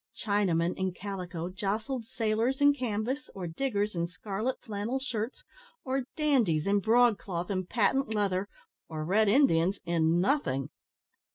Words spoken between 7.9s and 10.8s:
leather, or red Indians in nothing!